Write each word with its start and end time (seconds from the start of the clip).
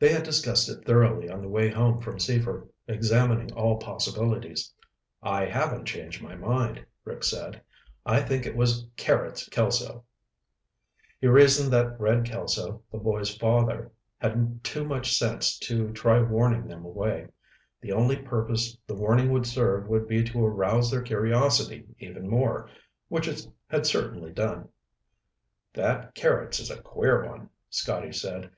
They 0.00 0.12
had 0.12 0.24
discussed 0.24 0.68
it 0.68 0.84
thoroughly 0.84 1.30
on 1.30 1.40
the 1.40 1.48
way 1.48 1.70
home 1.70 2.00
from 2.00 2.18
Seaford, 2.18 2.68
examining 2.88 3.52
all 3.52 3.76
possibilities. 3.78 4.74
"I 5.22 5.44
haven't 5.44 5.84
changed 5.84 6.20
my 6.20 6.34
mind," 6.34 6.84
Rick 7.04 7.22
said. 7.22 7.62
"I 8.04 8.22
think 8.22 8.44
it 8.44 8.56
was 8.56 8.88
Carrots 8.96 9.48
Kelso." 9.50 10.04
He 11.20 11.28
reasoned 11.28 11.72
that 11.72 11.94
Red 12.00 12.24
Kelso, 12.24 12.82
the 12.90 12.98
boy's 12.98 13.36
father, 13.36 13.92
had 14.18 14.64
too 14.64 14.84
much 14.84 15.16
sense 15.16 15.56
to 15.60 15.92
try 15.92 16.20
warning 16.20 16.66
them 16.66 16.84
away. 16.84 17.28
The 17.80 17.92
only 17.92 18.16
purpose 18.16 18.76
the 18.88 18.94
warning 18.96 19.30
would 19.30 19.46
serve 19.46 19.86
would 19.86 20.08
be 20.08 20.24
to 20.24 20.44
arouse 20.44 20.90
their 20.90 21.02
curiosity 21.02 21.86
even 22.00 22.28
more 22.28 22.68
which 23.06 23.28
it 23.28 23.46
had 23.68 23.86
certainly 23.86 24.32
done. 24.32 24.70
"That 25.72 26.16
Carrots 26.16 26.58
is 26.58 26.68
a 26.68 26.82
queer 26.82 27.24
one," 27.30 27.50
Scotty 27.70 28.10
said. 28.10 28.50